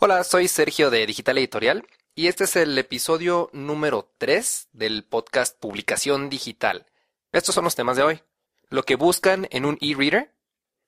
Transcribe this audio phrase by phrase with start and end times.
[0.00, 5.58] Hola, soy Sergio de Digital Editorial y este es el episodio número 3 del podcast
[5.58, 6.86] Publicación Digital.
[7.32, 8.22] Estos son los temas de hoy.
[8.68, 10.32] Lo que buscan en un e-reader,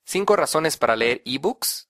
[0.05, 1.89] 5 razones para leer ebooks,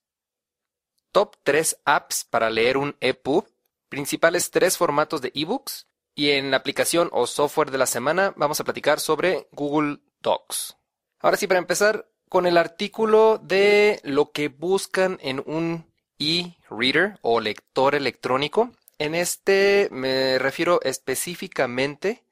[1.12, 3.46] top 3 apps para leer un EPUB,
[3.88, 5.86] principales 3 formatos de ebooks
[6.16, 10.76] y en la aplicación o software de la semana vamos a platicar sobre Google Docs.
[11.20, 15.91] Ahora sí, para empezar con el artículo de lo que buscan en un
[16.22, 18.70] e-reader o lector electrónico.
[18.98, 22.22] En este me refiero específicamente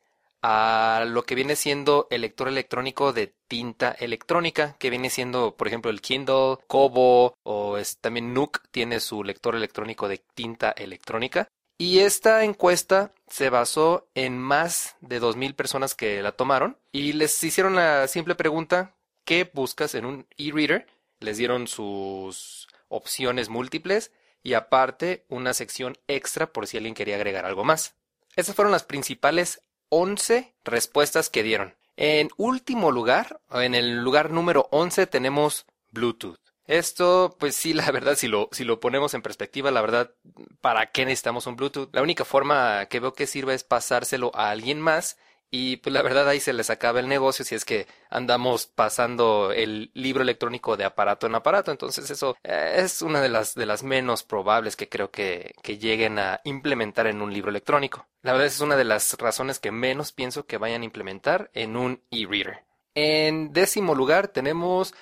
[0.42, 5.66] a lo que viene siendo el lector electrónico de tinta electrónica, que viene siendo, por
[5.66, 11.48] ejemplo, el Kindle, Kobo o también Nook tiene su lector electrónico de tinta electrónica.
[11.76, 17.42] Y esta encuesta se basó en más de 2.000 personas que la tomaron y les
[17.42, 20.86] hicieron la simple pregunta, ¿qué buscas en un e-reader?
[21.20, 22.59] Les dieron sus
[22.90, 24.12] opciones múltiples
[24.42, 27.94] y aparte una sección extra por si alguien quería agregar algo más.
[28.36, 31.74] Esas fueron las principales 11 respuestas que dieron.
[31.96, 36.38] En último lugar, en el lugar número 11 tenemos Bluetooth.
[36.66, 40.12] Esto, pues sí, la verdad, si lo, si lo ponemos en perspectiva, la verdad,
[40.60, 41.92] ¿para qué necesitamos un Bluetooth?
[41.92, 45.18] La única forma que veo que sirve es pasárselo a alguien más
[45.50, 49.50] y pues la verdad ahí se les acaba el negocio si es que andamos pasando
[49.52, 51.72] el libro electrónico de aparato en aparato.
[51.72, 55.78] Entonces eso eh, es una de las, de las menos probables que creo que, que
[55.78, 58.06] lleguen a implementar en un libro electrónico.
[58.22, 61.76] La verdad es una de las razones que menos pienso que vayan a implementar en
[61.76, 62.64] un e-reader.
[62.94, 64.94] En décimo lugar tenemos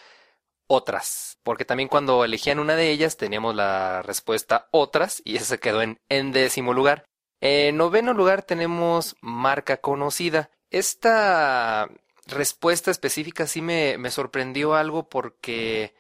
[0.67, 5.83] otras, porque también cuando elegían una de ellas teníamos la respuesta otras y esa quedó
[5.83, 7.08] en, en décimo lugar.
[7.41, 10.51] En noveno lugar tenemos marca conocida.
[10.71, 11.89] Esta
[12.27, 15.95] respuesta específica sí me, sorprendió algo porque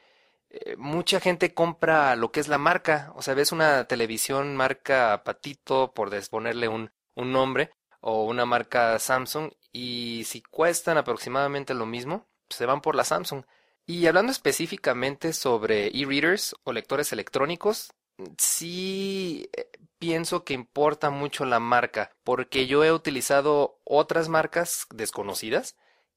[0.50, 3.12] eh, mucha gente compra lo que es la marca.
[3.14, 8.98] O sea, ves una televisión marca Patito, por ponerle un, un nombre, o una marca
[8.98, 13.44] Samsung, y si cuestan aproximadamente lo mismo, se van por la Samsung.
[13.86, 17.90] Y hablando específicamente sobre e-readers o lectores electrónicos,
[18.36, 25.76] sí eh, pienso que importa mucho la marca, porque yo he utilizado otras marcas desconocidas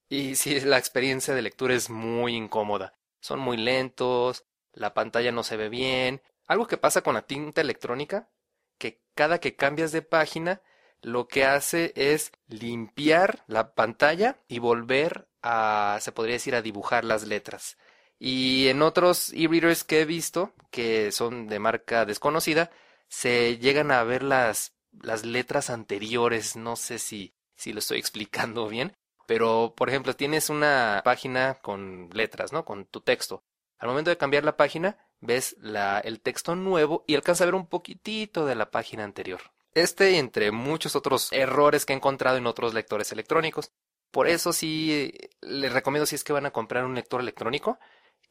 [0.10, 2.96] y sí, la experiencia de lectura es muy incómoda.
[3.22, 6.22] Son muy lentos, la pantalla no se ve bien.
[6.48, 8.30] Algo que pasa con la tinta electrónica,
[8.78, 10.62] que cada que cambias de página,
[11.02, 17.06] lo que hace es limpiar la pantalla y volver a, se podría decir, a dibujar
[17.06, 17.78] las letras.
[18.24, 22.70] Y en otros e-readers que he visto, que son de marca desconocida,
[23.08, 26.56] se llegan a ver las, las letras anteriores.
[26.56, 28.96] No sé si, si lo estoy explicando bien.
[29.26, 32.64] Pero, por ejemplo, tienes una página con letras, ¿no?
[32.64, 33.44] Con tu texto.
[33.80, 37.56] Al momento de cambiar la página, ves la, el texto nuevo y alcanza a ver
[37.56, 39.42] un poquitito de la página anterior.
[39.74, 43.72] Este entre muchos otros errores que he encontrado en otros lectores electrónicos.
[44.12, 45.12] Por eso sí
[45.42, 47.80] les recomiendo si es que van a comprar un lector electrónico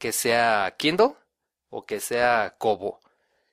[0.00, 1.14] que sea Kindle
[1.68, 2.98] o que sea Kobo.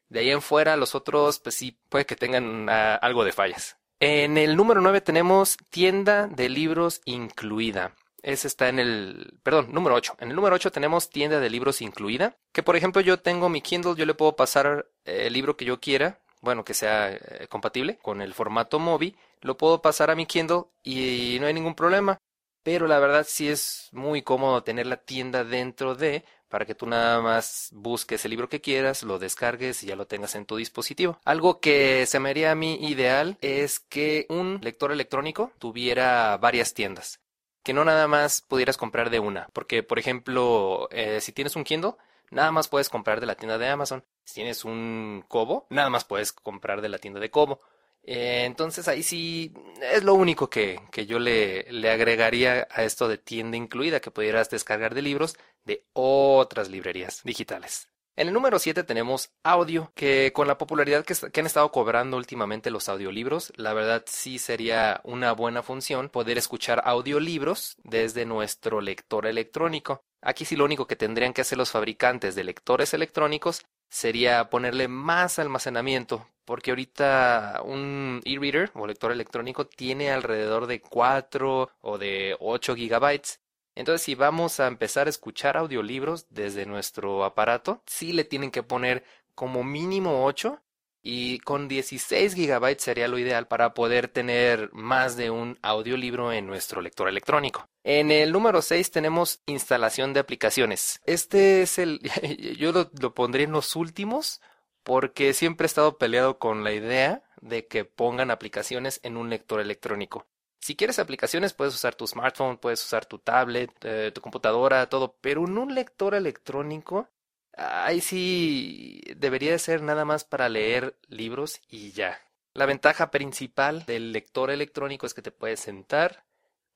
[0.10, 3.78] De ahí en fuera, los otros, pues sí, puede que tengan ah, algo de fallas.
[4.00, 7.94] En el número 9 tenemos tienda de libros incluida.
[8.24, 10.18] Ese está en el, perdón, número 8.
[10.20, 12.38] En el número 8 tenemos tienda de libros incluida.
[12.52, 15.66] Que por ejemplo yo tengo mi Kindle, yo le puedo pasar eh, el libro que
[15.66, 20.16] yo quiera, bueno, que sea eh, compatible con el formato Mobi, lo puedo pasar a
[20.16, 22.18] mi Kindle y no hay ningún problema.
[22.64, 26.88] Pero la verdad sí es muy cómodo tener la tienda dentro de para que tú
[26.88, 30.58] nada más busques el libro que quieras, lo descargues y ya lo tengas en tu
[30.58, 31.20] dispositivo.
[31.26, 36.74] Algo que se me haría a mí ideal es que un lector electrónico tuviera varias
[36.74, 37.20] tiendas,
[37.64, 41.64] que no nada más pudieras comprar de una, porque por ejemplo, eh, si tienes un
[41.64, 41.96] Kindle,
[42.30, 44.04] nada más puedes comprar de la tienda de Amazon.
[44.24, 47.62] Si tienes un Kobo, nada más puedes comprar de la tienda de Kobo.
[48.10, 53.10] Eh, entonces ahí sí es lo único que, que yo le, le, agregaría a esto
[53.10, 55.36] de tienda incluida, que pudieras descargar de libros
[55.66, 57.90] de otras librerías digitales.
[58.16, 62.16] En el número 7 tenemos audio, que con la popularidad que, que, han estado cobrando
[62.16, 68.80] últimamente los audiolibros, la verdad sí sería una buena función poder escuchar audiolibros desde nuestro
[68.80, 70.02] lector electrónico.
[70.22, 74.88] Aquí sí lo único que tendrían que hacer los fabricantes de lectores electrónicos sería ponerle
[74.88, 82.36] más almacenamiento, porque ahorita un e-reader o lector electrónico tiene alrededor de 4 o de
[82.40, 83.42] 8 gigabytes.
[83.76, 88.64] Entonces, si vamos a empezar a escuchar audiolibros desde nuestro aparato, sí le tienen que
[88.64, 89.04] poner
[89.36, 90.64] como mínimo 8
[91.04, 96.48] y con 16 gigabytes sería lo ideal para poder tener más de un audiolibro en
[96.48, 97.70] nuestro lector electrónico.
[97.90, 101.00] En el número 6 tenemos instalación de aplicaciones.
[101.06, 102.02] Este es el,
[102.60, 104.42] yo lo, pondré en los últimos
[104.84, 109.62] porque siempre he estado peleado con la idea de que pongan aplicaciones en un lector
[109.62, 110.28] electrónico.
[110.60, 115.16] Si quieres aplicaciones, puedes usar tu smartphone, puedes usar tu tablet, eh, tu computadora, todo,
[115.22, 117.08] pero en un lector electrónico,
[117.56, 122.20] ahí sí debería de ser nada más para leer libros y ya.
[122.54, 126.26] La ventaja principal del lector electrónico es que te puedes sentar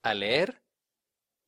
[0.03, 0.61] a leer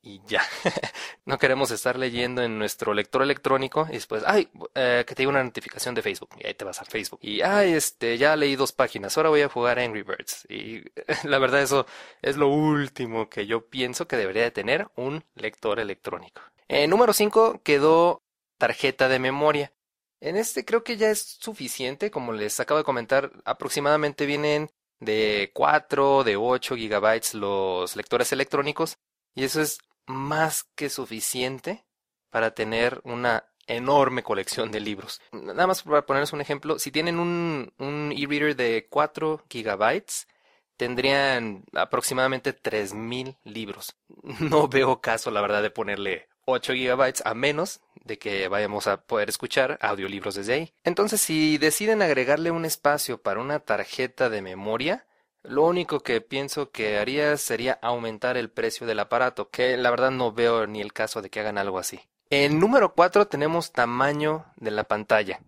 [0.04, 0.44] y ya.
[1.26, 5.30] no queremos estar leyendo en nuestro lector electrónico y después, ay, eh, que te llegue
[5.30, 7.20] una notificación de Facebook y ahí te vas a Facebook.
[7.24, 10.46] Y, ay, este, ya leí dos páginas, ahora voy a jugar Angry Birds.
[10.50, 10.84] Y
[11.28, 11.86] la verdad eso
[12.22, 16.42] es lo último que yo pienso que debería de tener un lector electrónico.
[16.68, 18.22] En número 5 quedó
[18.58, 19.74] tarjeta de memoria.
[20.20, 25.52] En este creo que ya es suficiente, como les acabo de comentar, aproximadamente vienen de
[25.54, 28.98] 4, de 8 gigabytes los lectores electrónicos
[29.36, 31.86] y eso es más que suficiente
[32.30, 35.22] para tener una enorme colección de libros.
[35.32, 40.28] Nada más para ponerles un ejemplo, si tienen un, un e-reader de 4 gigabytes,
[40.78, 43.96] tendrían aproximadamente 3000 libros.
[44.40, 49.02] No veo caso, la verdad, de ponerle 8 gigabytes a menos de que vayamos a
[49.02, 50.74] poder escuchar audiolibros desde ahí.
[50.84, 55.06] Entonces, si deciden agregarle un espacio para una tarjeta de memoria,
[55.44, 60.12] lo único que pienso que haría sería aumentar el precio del aparato, que la verdad
[60.12, 62.01] no veo ni el caso de que hagan algo así.
[62.30, 65.42] En número 4 tenemos tamaño de la pantalla.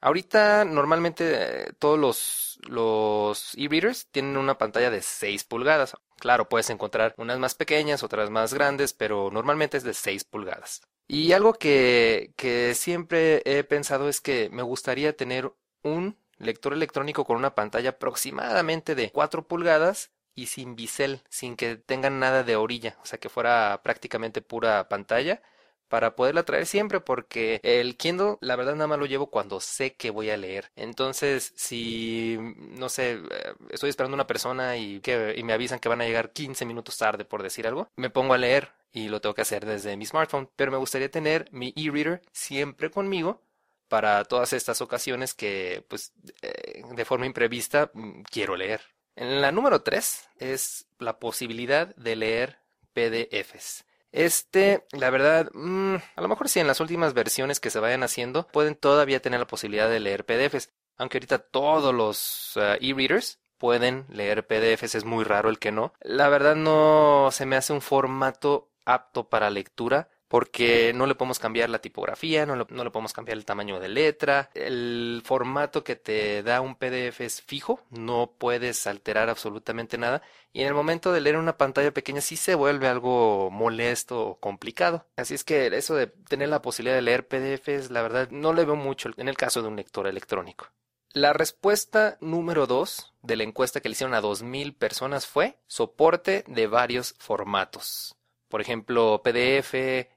[0.00, 5.96] Ahorita normalmente eh, todos los, los e-readers tienen una pantalla de 6 pulgadas.
[6.18, 10.82] Claro, puedes encontrar unas más pequeñas, otras más grandes, pero normalmente es de 6 pulgadas.
[11.08, 15.52] Y algo que, que siempre he pensado es que me gustaría tener
[15.82, 21.76] un lector electrónico con una pantalla aproximadamente de 4 pulgadas y sin bisel, sin que
[21.76, 25.42] tengan nada de orilla, o sea que fuera prácticamente pura pantalla
[25.88, 29.94] para poderla traer siempre porque el Kindle la verdad nada más lo llevo cuando sé
[29.94, 30.70] que voy a leer.
[30.76, 35.78] Entonces, si no sé, eh, estoy esperando a una persona y que y me avisan
[35.78, 39.08] que van a llegar 15 minutos tarde por decir algo, me pongo a leer y
[39.08, 43.42] lo tengo que hacer desde mi smartphone, pero me gustaría tener mi e-reader siempre conmigo
[43.88, 46.12] para todas estas ocasiones que, pues,
[46.42, 48.80] eh, de forma imprevista mm, quiero leer.
[49.16, 52.58] En la número 3 es la posibilidad de leer
[52.92, 53.84] PDFs.
[54.12, 58.02] Este, la verdad, mm, a lo mejor sí en las últimas versiones que se vayan
[58.02, 63.40] haciendo pueden todavía tener la posibilidad de leer PDFs, aunque ahorita todos los eh, e-readers
[63.58, 65.92] pueden leer PDFs, es muy raro el que no.
[66.00, 71.38] La verdad no se me hace un formato apto para lectura porque no le podemos
[71.38, 75.96] cambiar la tipografía, no no le, podemos cambiar el tamaño de letra, el formato que
[75.96, 80.22] te da un PDF es fijo, no puedes alterar absolutamente nada
[80.52, 84.40] y en el momento de leer una pantalla pequeña sí se vuelve algo molesto o
[84.40, 85.06] complicado.
[85.16, 88.64] Así es que eso de tener la posibilidad de leer PDFs, la verdad no le
[88.64, 90.66] veo mucho en el caso de un lector electrónico.
[91.14, 96.44] La respuesta número 2 de la encuesta que le hicieron a 2.000 personas fue soporte
[96.46, 98.17] de varios formatos
[98.48, 99.74] por ejemplo, PDF,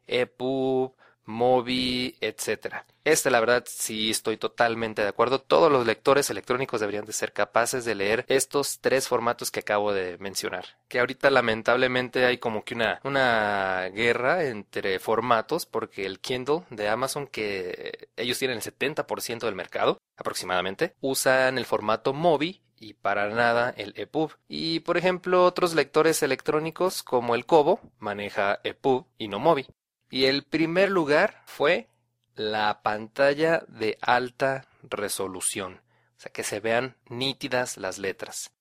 [0.07, 0.95] EPUB,
[1.31, 2.85] Mobi, etcétera.
[3.03, 5.39] Esta, la verdad, sí estoy totalmente de acuerdo.
[5.41, 9.91] Todos los lectores electrónicos deberían de ser capaces de leer estos tres formatos que acabo
[9.91, 10.65] de mencionar.
[10.87, 16.89] Que ahorita lamentablemente hay como que una, una guerra entre formatos porque el Kindle de
[16.89, 23.29] Amazon, que ellos tienen el 70% del mercado aproximadamente, usan el formato Mobi y para
[23.29, 24.31] nada el EPUB.
[24.47, 29.67] Y por ejemplo, otros lectores electrónicos como el Kobo maneja EPUB y no Mobi.
[30.11, 31.87] Y el primer lugar fue
[32.35, 35.81] la pantalla de alta resolución,
[36.17, 38.51] o sea que se vean nítidas las letras.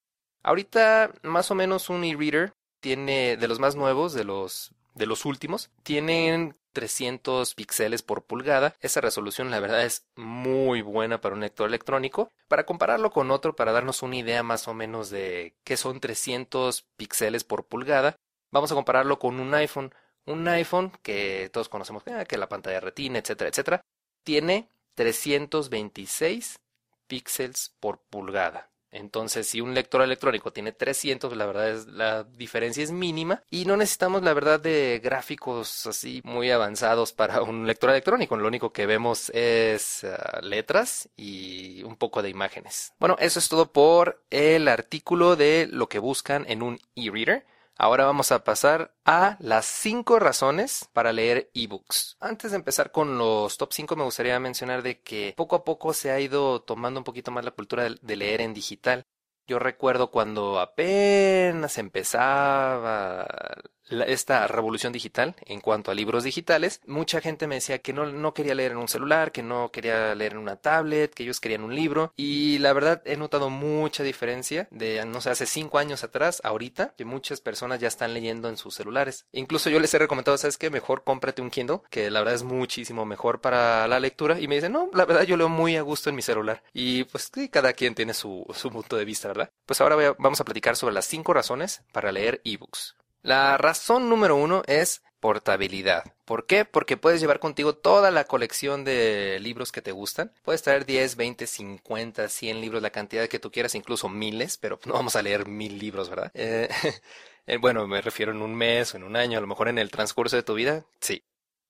[0.42, 5.24] Ahorita más o menos un e-reader tiene de los más nuevos, de los de los
[5.24, 8.74] últimos, tienen 300 píxeles por pulgada.
[8.80, 12.30] Esa resolución la verdad es muy buena para un lector electrónico.
[12.48, 16.84] Para compararlo con otro, para darnos una idea más o menos de qué son 300
[16.96, 18.16] píxeles por pulgada,
[18.50, 19.92] vamos a compararlo con un iPhone.
[20.26, 23.80] Un iPhone que todos conocemos, eh, que la pantalla retina, etcétera, etcétera,
[24.22, 26.58] tiene 326
[27.06, 28.70] píxeles por pulgada.
[28.92, 33.64] Entonces, si un lector electrónico tiene 300, la verdad es la diferencia es mínima y
[33.64, 38.36] no necesitamos la verdad de gráficos así muy avanzados para un lector electrónico.
[38.36, 42.92] Lo único que vemos es uh, letras y un poco de imágenes.
[42.98, 47.46] Bueno, eso es todo por el artículo de lo que buscan en un e-reader.
[47.82, 52.18] Ahora vamos a pasar a las 5 razones para leer ebooks.
[52.20, 55.94] Antes de empezar con los top 5 me gustaría mencionar de que poco a poco
[55.94, 59.06] se ha ido tomando un poquito más la cultura de leer en digital.
[59.46, 63.26] Yo recuerdo cuando apenas empezaba
[64.06, 68.34] esta revolución digital en cuanto a libros digitales, mucha gente me decía que no, no
[68.34, 71.64] quería leer en un celular, que no quería leer en una tablet, que ellos querían
[71.64, 72.12] un libro.
[72.16, 76.94] Y la verdad he notado mucha diferencia de, no sé, hace cinco años atrás, ahorita,
[76.96, 79.26] que muchas personas ya están leyendo en sus celulares.
[79.32, 80.70] Incluso yo les he recomendado, ¿sabes qué?
[80.70, 84.40] Mejor cómprate un Kindle, que la verdad es muchísimo mejor para la lectura.
[84.40, 86.62] Y me dicen, no, la verdad yo leo muy a gusto en mi celular.
[86.72, 89.50] Y pues sí, cada quien tiene su, su punto de vista, ¿verdad?
[89.66, 92.96] Pues ahora vamos a platicar sobre las cinco razones para leer ebooks.
[93.22, 96.04] La razón número uno es portabilidad.
[96.24, 96.64] ¿Por qué?
[96.64, 100.32] Porque puedes llevar contigo toda la colección de libros que te gustan.
[100.42, 104.80] Puedes traer 10, 20, 50, 100 libros, la cantidad que tú quieras, incluso miles, pero
[104.86, 106.30] no vamos a leer mil libros, ¿verdad?
[106.34, 106.68] Eh,
[107.46, 109.78] eh, bueno, me refiero en un mes o en un año, a lo mejor en
[109.78, 111.22] el transcurso de tu vida, sí.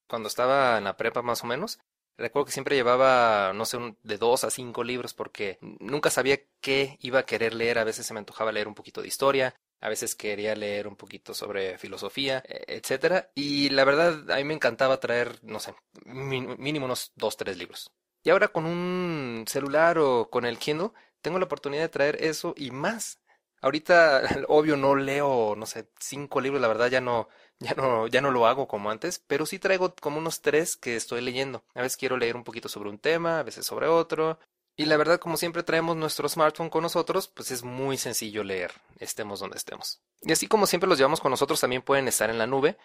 [0.07, 1.78] Cuando estaba en la prepa más o menos,
[2.16, 6.97] recuerdo que siempre llevaba, no sé, de dos a cinco libros porque nunca sabía qué
[7.00, 7.78] iba a querer leer.
[7.78, 10.97] A veces se me antojaba leer un poquito de historia, a veces quería leer un
[10.97, 15.75] poquito sobre filosofía, e, etcétera, y la verdad a mí me encantaba traer, no sé,
[16.05, 17.91] mínimo unos dos, tres libros.
[18.23, 20.91] Y ahora con un celular o con el Kindle
[21.23, 23.19] tengo la oportunidad de traer eso y más.
[23.63, 28.21] Ahorita, obvio, no leo, no sé, cinco libros, la verdad ya no, ya no, ya
[28.21, 31.65] no lo hago como antes, pero sí traigo como unos tres que estoy leyendo.
[31.75, 34.39] A veces quiero leer un poquito sobre un tema, a veces sobre otro,
[34.81, 38.73] y la verdad, como siempre traemos nuestro smartphone con nosotros, pues es muy sencillo leer,
[38.99, 40.01] estemos donde estemos.
[40.23, 42.79] Y así como siempre los llevamos con nosotros, también pueden estar en la nube.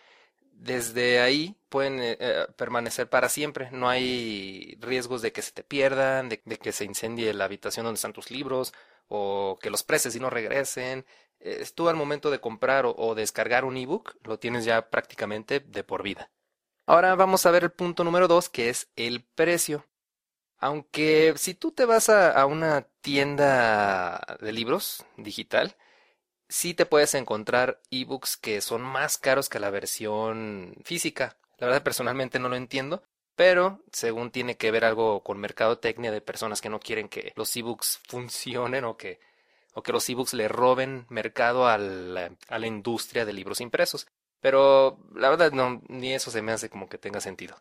[0.51, 3.71] Desde ahí pueden eh, eh, permanecer para siempre.
[3.71, 7.95] No hay riesgos de que se te pierdan, de, que se incendie la habitación donde
[7.95, 8.73] están tus libros,
[9.07, 11.05] o que los preces y no regresen.
[11.39, 15.83] Eh, tú al momento de comprar o descargar un ebook, lo tienes ya prácticamente de
[15.85, 16.29] por vida.
[16.87, 19.85] Ahora vamos a ver el punto número dos, que es el precio.
[20.57, 25.75] Aunque si tú te vas a, una tienda de libros digital,
[26.49, 31.37] sí te puedes encontrar ebooks que son más caros que la versión física.
[31.57, 33.03] La verdad personalmente no lo entiendo,
[33.35, 37.55] pero según tiene que ver algo con mercadotecnia de personas que no quieren que los
[37.55, 39.19] ebooks funcionen o que,
[39.73, 44.07] o que los ebooks le roben mercado a la, a la industria de libros impresos.
[44.41, 47.57] Pero la verdad no, ni eso se me hace como que tenga sentido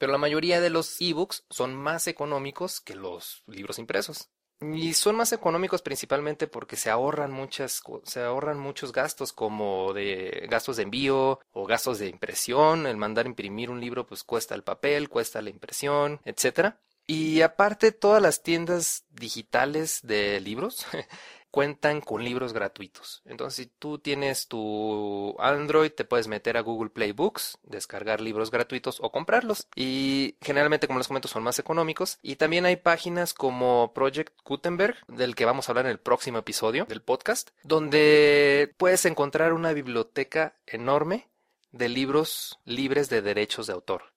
[0.00, 4.30] pero la mayoría de los ebooks son más económicos que los libros impresos.
[4.62, 10.46] Y son más económicos principalmente porque se ahorran muchas se ahorran muchos gastos como de
[10.50, 14.62] gastos de envío o gastos de impresión, el mandar imprimir un libro pues cuesta el
[14.62, 16.80] papel, cuesta la impresión, etcétera.
[17.06, 20.86] Y aparte todas las tiendas digitales de libros
[21.50, 23.22] cuentan con libros gratuitos.
[23.24, 28.50] Entonces, si tú tienes tu Android, te puedes meter a Google Play Books, descargar libros
[28.50, 29.66] gratuitos o comprarlos.
[29.74, 32.18] Y generalmente, como les comento, son más económicos.
[32.22, 36.38] Y también hay páginas como Project Gutenberg, del que vamos a hablar en el próximo
[36.38, 41.28] episodio del podcast, donde puedes encontrar una biblioteca enorme
[41.72, 44.12] de libros libres de derechos de autor.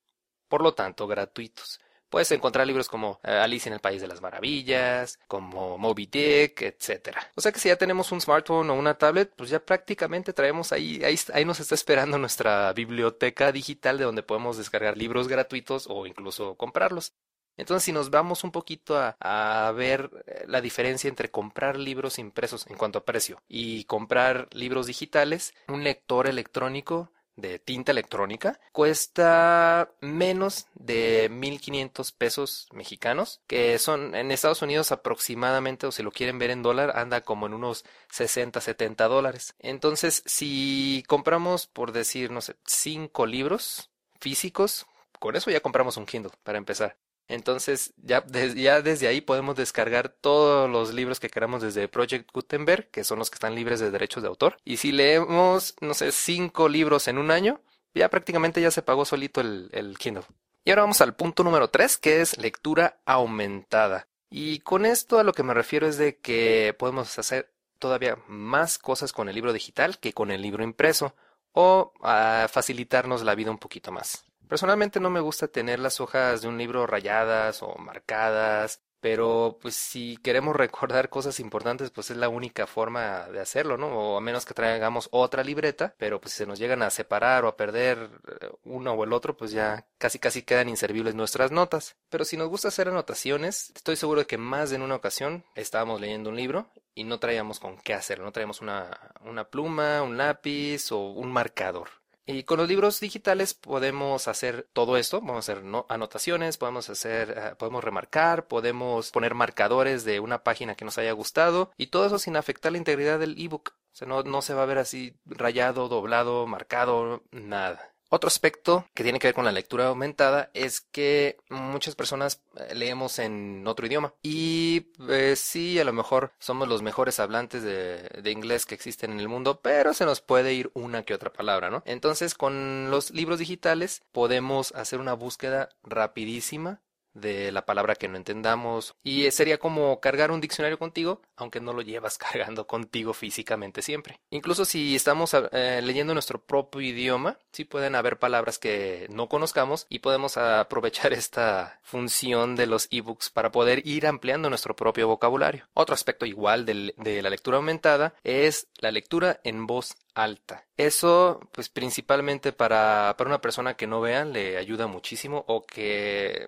[0.47, 1.79] Por lo tanto, gratuitos.
[2.13, 6.61] Puedes encontrar libros como eh, Alice en el País de las Maravillas, como Moby Dick,
[6.61, 7.17] etc.
[7.33, 10.71] O sea que si ya tenemos un smartphone o una tablet, pues ya prácticamente traemos
[10.71, 15.87] ahí, ahí, ahí nos está esperando nuestra biblioteca digital de donde podemos descargar libros gratuitos
[15.89, 17.13] o incluso comprarlos.
[17.57, 22.19] Entonces, si nos vamos un poquito a, a, ver eh, la diferencia entre comprar libros
[22.19, 28.59] impresos en cuanto a precio y comprar libros digitales, un lector electrónico de tinta electrónica
[28.71, 36.11] cuesta menos de 1500 pesos mexicanos que son en Estados Unidos aproximadamente o si lo
[36.11, 39.55] quieren ver en dólar anda como en unos 60 70 dólares.
[39.59, 44.85] Entonces si compramos por decir no sé 5 libros físicos
[45.19, 50.69] con eso ya compramos un Kindle para empezar entonces, ya, desde ahí podemos descargar todos
[50.69, 54.23] los libros que queramos desde Project Gutenberg, que son los que están libres de derechos
[54.23, 54.57] de autor.
[54.65, 57.61] Y si leemos, no sé, cinco libros en un año,
[57.93, 60.25] ya prácticamente ya se pagó solito el, Kindle.
[60.65, 64.07] Y ahora vamos al punto número tres, que es lectura aumentada.
[64.29, 68.77] Y con esto a lo que me refiero es de que podemos hacer todavía más
[68.77, 71.15] cosas con el libro digital que con el libro impreso,
[71.51, 74.25] o a facilitarnos la vida un poquito más.
[74.47, 79.75] Personalmente no me gusta tener las hojas de un libro rayadas o marcadas, pero pues
[79.75, 83.87] si queremos recordar cosas importantes, pues es la única forma de hacerlo, ¿no?
[83.87, 87.43] O a menos que traigamos otra libreta, pero pues si se nos llegan a separar
[87.43, 91.51] o a perder eh, uno o el otro, pues ya casi casi quedan inservibles nuestras
[91.51, 91.97] notas.
[92.09, 95.43] Pero si nos gusta hacer anotaciones, estoy seguro de que más de en una ocasión
[95.55, 100.01] estábamos leyendo un libro y no traíamos con qué hacerlo, no traíamos una, una pluma,
[100.01, 101.89] un lápiz o un marcador.
[102.25, 107.55] Y con los libros digitales podemos hacer todo esto, podemos hacer anotaciones, podemos hacer, eh,
[107.57, 112.19] podemos remarcar, podemos poner marcadores de una página que nos haya gustado y todo eso
[112.19, 113.73] sin afectar la integridad del ebook.
[113.91, 117.92] O sea, no, no se va a ver así rayado, doblado, marcado, nada.
[118.15, 122.75] Otro aspecto que tiene que ver con la lectura aumentada es que muchas personas eh,
[122.75, 128.03] leemos en otro idioma y eh, sí, a lo mejor somos los mejores hablantes de,
[128.21, 131.33] de, inglés que existen en el mundo, pero se nos puede ir una que otra
[131.33, 131.81] palabra, ¿no?
[131.87, 136.81] Entonces con los libros digitales podemos hacer una búsqueda rapidísima
[137.13, 138.95] de la palabra que no entendamos.
[139.03, 144.19] Y sería como cargar un diccionario contigo aunque no lo llevas cargando contigo físicamente siempre.
[144.29, 149.85] Incluso si estamos eh, leyendo nuestro propio idioma sí pueden haber palabras que no conozcamos
[149.89, 155.67] y podemos aprovechar esta función de los ebooks para poder ir ampliando nuestro propio vocabulario.
[155.73, 160.65] Otro aspecto igual de, de la lectura aumentada es la lectura en voz alta.
[160.77, 166.47] Eso, pues principalmente para, para una persona que no vea, le ayuda muchísimo o que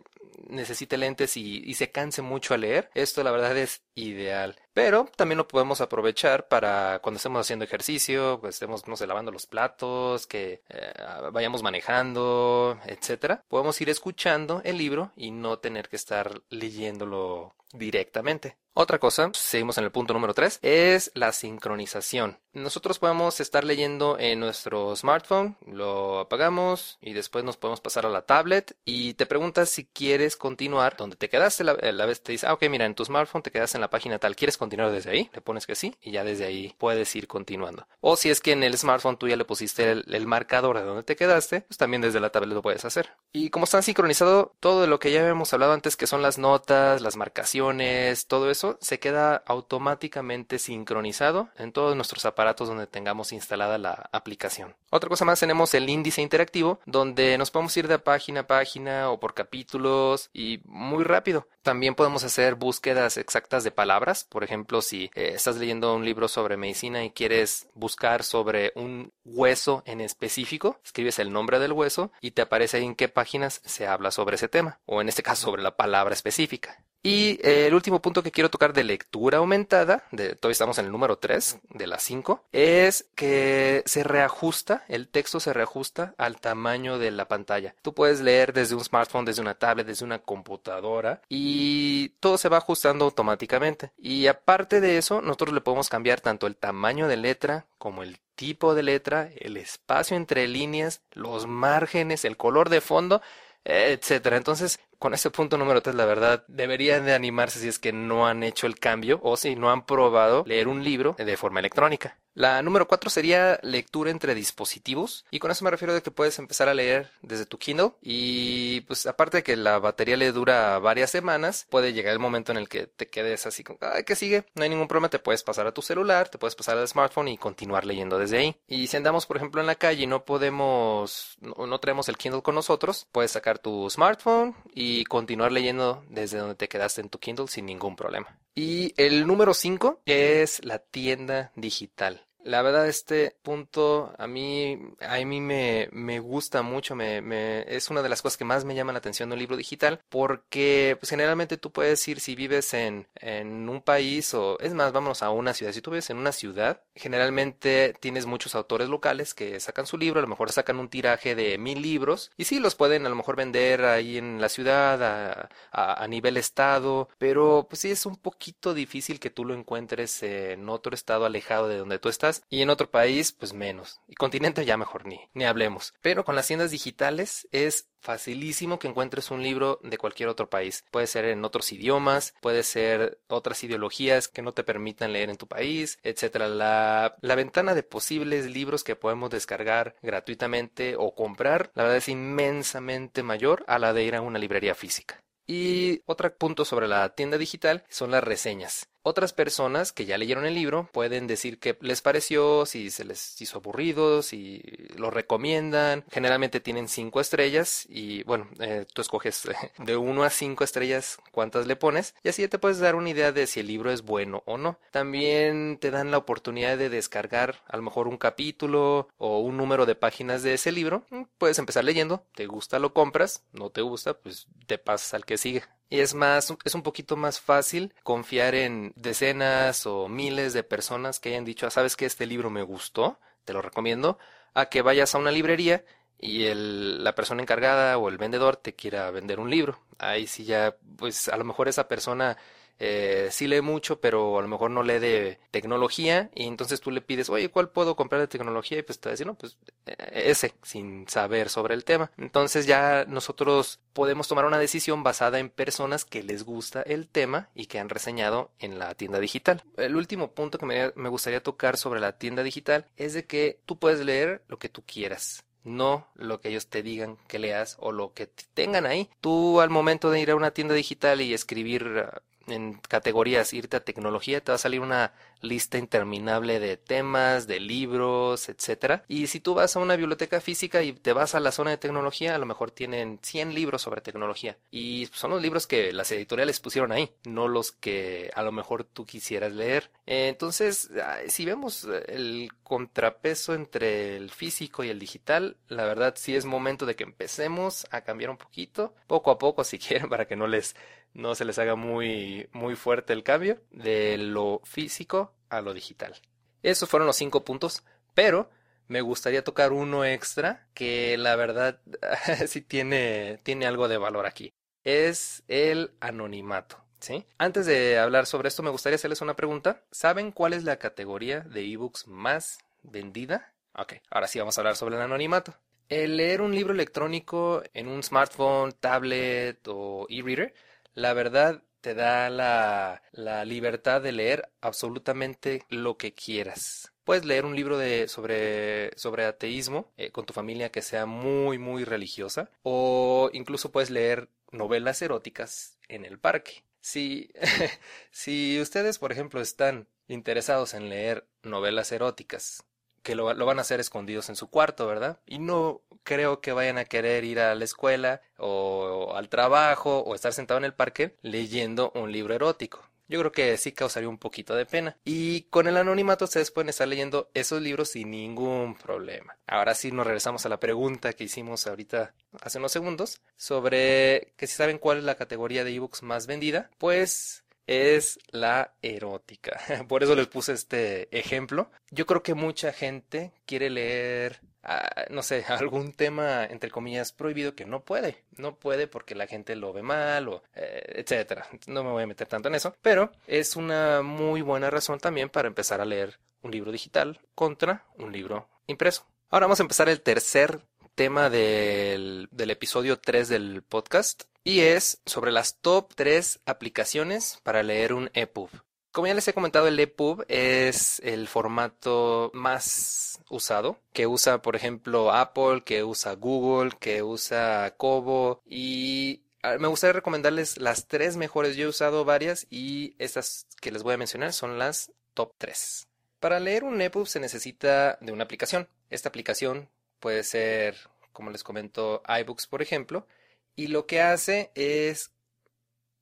[0.50, 4.56] necesite lentes y, y, se canse mucho a leer, esto la verdad es ideal.
[4.76, 9.32] Pero también lo podemos aprovechar para cuando estemos haciendo ejercicio, pues estemos, no sé, lavando
[9.32, 10.94] los platos, que eh,
[11.32, 13.42] vayamos manejando, etcétera.
[13.48, 18.58] Podemos ir escuchando el libro y no tener que estar leyéndolo directamente.
[18.78, 22.40] Otra cosa, seguimos en el punto número 3, es la sincronización.
[22.52, 28.10] Nosotros podemos estar leyendo en nuestro smartphone, lo apagamos y después nos podemos pasar a
[28.10, 31.64] la tablet y te preguntas si quieres continuar donde te quedaste.
[31.64, 33.90] La, la vez te dice, ah, ok, mira, en tu smartphone te quedaste en la
[33.90, 35.30] página tal, ¿quieres continuar desde ahí?
[35.34, 37.88] Le pones que sí y ya desde ahí puedes ir continuando.
[38.02, 41.04] O si es que en el smartphone tú ya le pusiste el, marcador de donde
[41.04, 43.12] te quedaste, pues también desde la tablet lo puedes hacer.
[43.32, 47.02] Y como están sincronizado todo lo que ya habíamos hablado antes, que son las notas,
[47.02, 53.78] las marcaciones, todo eso, se queda automáticamente sincronizado en todos nuestros aparatos donde tengamos instalada
[53.78, 54.76] la aplicación.
[54.90, 59.10] Otra cosa más tenemos el índice interactivo donde nos podemos ir de página a página
[59.10, 61.48] o por capítulos y muy rápido.
[61.62, 64.24] También podemos hacer búsquedas exactas de palabras.
[64.24, 69.12] Por ejemplo, si eh, estás leyendo un libro sobre medicina y quieres buscar sobre un
[69.24, 73.88] hueso en específico, escribes el nombre del hueso y te aparece en qué páginas se
[73.88, 76.84] habla sobre ese tema, o en este caso sobre la palabra específica.
[77.06, 80.86] Y eh, el último punto que quiero tocar de lectura aumentada, de, todavía estamos en
[80.86, 86.42] el número 3 de las 5, es que se reajusta, el texto se reajusta al
[86.42, 87.76] tamaño de la pantalla.
[87.84, 92.50] Tú puedes leer desde un smartphone, desde una tablet, desde una computadora y todo se
[92.50, 93.92] va ajustando automáticamente.
[94.00, 98.18] Y aparte de eso, nosotros le podemos cambiar tanto el tamaño de letra como el
[98.34, 103.22] tipo de letra, el espacio entre líneas, los márgenes, el color de fondo
[103.66, 104.38] etcétera.
[104.38, 108.28] Entonces, con ese punto número 3, la verdad, deberían de animarse si es que no
[108.28, 112.18] han hecho el cambio o si no han probado leer un libro de forma electrónica.
[112.36, 116.38] La número 4 sería lectura entre dispositivos y con eso me refiero de que puedes
[116.38, 120.78] empezar a leer desde tu Kindle y pues aparte de que la batería le dura
[120.80, 124.18] varias semanas, puede llegar el momento en el que te quedes así como, ay, que
[124.18, 124.44] sigue?
[124.54, 127.30] No hay ningún problema, te puedes pasar a tu celular, te puedes pasar al smartphone
[127.30, 128.58] y continuar leyendo desde ahí.
[128.68, 132.18] Y si andamos, por ejemplo, en la calle y no podemos, no, no traemos el
[132.18, 137.10] Kindle con nosotros, puedes sacar tu smartphone y continuar leyendo desde donde te quedaste en
[137.10, 138.40] tu Kindle sin ningún problema.
[138.54, 142.26] Y el número 5 es la tienda digital.
[142.46, 147.90] La verdad, este punto a mí, a mí me, me gusta mucho, me, me, es
[147.90, 150.96] una de las cosas que más me llama la atención de un libro digital, porque
[151.00, 155.24] pues, generalmente tú puedes ir si vives en, en un país o, es más, vámonos
[155.24, 155.72] a una ciudad.
[155.72, 160.20] Si tú vives en una ciudad, generalmente tienes muchos autores locales que sacan su libro,
[160.20, 163.16] a lo mejor sacan un tiraje de mil libros, y sí los pueden a lo
[163.16, 168.06] mejor vender ahí en la ciudad, a, a, a nivel estado, pero pues sí es
[168.06, 172.35] un poquito difícil que tú lo encuentres en otro estado alejado de donde tú estás
[172.50, 174.00] y en otro país pues menos.
[174.08, 175.94] Y continente ya mejor ni, ni hablemos.
[176.02, 180.86] Pero con las tiendas digitales es facilísimo que encuentres un libro de cualquier otro país.
[180.92, 185.38] Puede ser en otros idiomas, puede ser otras ideologías que no te permitan leer en
[185.38, 186.48] tu país, etcétera.
[186.48, 192.10] La, la ventana de posibles libros que podemos descargar gratuitamente o comprar, la verdad es
[192.10, 195.22] inmensamente mayor a la de ir a una librería física.
[195.48, 198.88] Y otro punto sobre la tienda digital son las reseñas.
[199.08, 203.40] Otras personas que ya leyeron el libro pueden decir qué les pareció, si se les
[203.40, 204.64] hizo aburrido, si
[204.98, 206.04] lo recomiendan.
[206.10, 209.44] Generalmente tienen cinco estrellas y bueno, eh, tú escoges
[209.78, 213.12] de uno a cinco estrellas cuántas le pones y así ya te puedes dar una
[213.12, 214.80] idea de si el libro es bueno o no.
[214.90, 219.86] También te dan la oportunidad de descargar a lo mejor un capítulo o un número
[219.86, 221.06] de páginas de ese libro.
[221.38, 225.38] Puedes empezar leyendo, te gusta lo compras, no te gusta pues te pasas al que
[225.38, 225.62] sigue.
[225.90, 231.20] Y es más, es un poquito más fácil confiar en decenas o miles de personas
[231.20, 234.18] que hayan dicho, ah, sabes que este libro me gustó, te lo recomiendo,
[234.54, 235.86] a que vayas a una librería
[236.20, 239.80] y el, la persona encargada o el vendedor te quiera vender un libro.
[240.00, 242.38] Ahí sí ya, pues a lo mejor esa persona
[242.80, 246.92] eh, sí lee mucho, pero a lo mejor no lee de tecnología y entonces tú
[246.92, 248.80] le pides, oye, ¿cuál puedo comprar de tecnología?
[248.80, 252.12] Y pues te va a decir, no, pues eh, ese, sin saber sobre el tema.
[252.18, 257.50] Entonces ya nosotros podemos tomar una decisión basada en personas que les gusta el tema
[257.56, 259.64] y que han reseñado en la tienda digital.
[259.78, 263.60] El último punto que me, me gustaría tocar sobre la tienda digital es de que
[263.66, 267.76] tú puedes leer lo que tú quieras no lo que ellos te digan que leas
[267.80, 269.10] o lo que tengan ahí.
[269.20, 272.06] Tú al momento de ir a una tienda digital y escribir
[272.48, 277.60] en categorías, irte a tecnología, te va a salir una lista interminable de temas, de
[277.60, 279.04] libros, etcétera.
[279.08, 281.78] Y si tú vas a una biblioteca física y te vas a la zona de
[281.78, 284.58] tecnología, a lo mejor tienen 100 libros sobre tecnología.
[284.72, 288.84] Y son los libros que las editoriales pusieron ahí, no los que a lo mejor
[288.84, 289.92] tú quisieras leer.
[290.06, 290.90] Entonces,
[291.28, 296.86] si vemos el contrapeso entre el físico y el digital, la verdad sí es momento
[296.86, 300.48] de que empecemos a cambiar un poquito, poco a poco si quieren, para que no
[300.48, 300.76] les
[301.16, 306.14] no se les haga muy, muy fuerte el cambio de lo físico a lo digital.
[306.62, 308.50] Esos fueron los cinco puntos, pero
[308.88, 311.80] me gustaría tocar uno extra que la verdad
[312.48, 314.54] sí tiene, tiene algo de valor aquí.
[314.84, 316.82] Es el anonimato.
[317.00, 317.26] ¿Sí?
[317.38, 319.84] Antes de hablar sobre esto, me gustaría hacerles una pregunta.
[319.92, 323.54] ¿Saben cuál es la categoría de ebooks más vendida?
[323.78, 325.54] Ok, ahora sí vamos a hablar sobre el anonimato.
[325.88, 330.56] El leer un libro electrónico en un smartphone, tablet o e-reader
[330.96, 336.92] la verdad te da la, la libertad de leer absolutamente lo que quieras.
[337.04, 341.60] Puedes leer un libro de, sobre, sobre ateísmo eh, con tu familia que sea muy,
[341.60, 342.50] muy religiosa.
[342.64, 346.64] O incluso puedes leer novelas eróticas en el parque.
[346.82, 347.30] Si,
[348.10, 352.66] si ustedes, por ejemplo, están interesados en leer novelas eróticas
[353.06, 355.20] que lo, van a hacer escondidos en su cuarto, ¿verdad?
[355.28, 360.16] Y no creo que vayan a querer ir a la escuela o, al trabajo o
[360.16, 362.82] estar sentado en el parque leyendo un libro erótico.
[363.08, 364.98] Yo creo que sí causaría un poquito de pena.
[365.06, 369.38] Y con el anonimato ustedes pueden estar leyendo esos libros sin ningún problema.
[369.46, 374.48] Ahora sí nos regresamos a la pregunta que hicimos ahorita hace unos segundos sobre que
[374.48, 376.72] si saben cuál es la categoría de ebooks más vendida.
[376.80, 379.60] Pues es la erótica.
[379.88, 381.70] Por eso les puse este ejemplo.
[381.92, 387.56] Yo creo que mucha gente quiere leer, ah, no sé, algún tema, entre comillas, prohibido
[387.56, 388.24] que no puede.
[388.38, 391.48] No puede porque la gente lo ve mal o eh, etcétera.
[391.68, 392.76] No me voy a meter tanto en eso.
[392.82, 397.86] Pero es una muy buena razón también para empezar a leer un libro digital contra
[397.98, 399.06] un libro impreso.
[399.30, 400.62] Ahora vamos a empezar el tercer
[400.94, 407.64] tema del, del episodio 3 del podcast y es sobre las top 3 aplicaciones para
[407.64, 408.50] leer un EPUB.
[408.92, 414.56] Como ya les he comentado, el EPUB es el formato más usado, que usa, por
[414.56, 421.18] ejemplo, Apple, que usa Google, que usa Kobo y ah, me gustaría recomendarles las tres
[421.18, 421.58] mejores.
[421.58, 425.88] Yo he usado varias y estas que les voy a mencionar son las top 3.
[426.20, 428.70] Para leer un EPUB se necesita de una aplicación.
[428.92, 430.78] Esta aplicación puede ser,
[431.12, 433.08] como les comento, iBooks, por ejemplo,
[433.56, 435.12] y lo que hace es